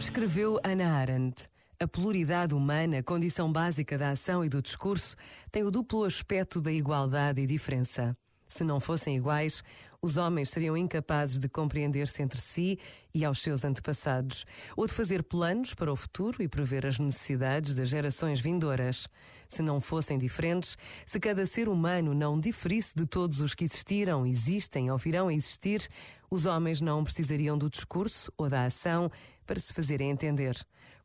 [0.00, 1.48] Escreveu Hannah Arendt.
[1.80, 5.16] A pluralidade humana, condição básica da ação e do discurso,
[5.50, 8.16] tem o duplo aspecto da igualdade e diferença.
[8.58, 9.62] Se não fossem iguais,
[10.02, 12.76] os homens seriam incapazes de compreender-se entre si
[13.14, 14.44] e aos seus antepassados,
[14.76, 19.06] ou de fazer planos para o futuro e prever as necessidades das gerações vindouras.
[19.48, 20.76] Se não fossem diferentes,
[21.06, 25.32] se cada ser humano não diferisse de todos os que existiram, existem ou virão a
[25.32, 25.88] existir,
[26.28, 29.08] os homens não precisariam do discurso ou da ação
[29.46, 30.56] para se fazerem entender.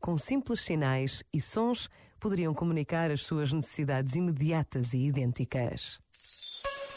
[0.00, 6.00] Com simples sinais e sons, poderiam comunicar as suas necessidades imediatas e idênticas.